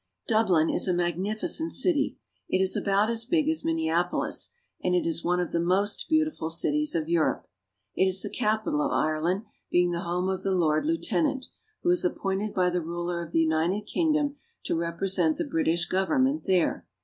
[0.27, 2.17] Dublin is a magnificent city.'
[2.49, 4.49] It is about as big as Min neapolis,
[4.83, 7.45] and it is one of the most beautiful cities of Europe.
[7.93, 11.49] It is the capital of Ireland, being the home of the Lord Lieutenant,
[11.83, 16.45] who is appointed by the ruler of the United Kingdom to represent the British government
[16.45, 16.87] there.